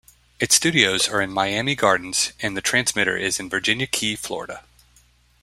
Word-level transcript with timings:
Its 0.39 0.55
studios 0.55 1.07
are 1.07 1.21
in 1.21 1.31
Miami 1.31 1.75
Gardens 1.75 2.33
and 2.39 2.57
the 2.57 2.61
transmitter 2.63 3.15
is 3.15 3.39
in 3.39 3.51
Virginia 3.51 3.85
Key, 3.85 4.15
Florida. 4.15 4.63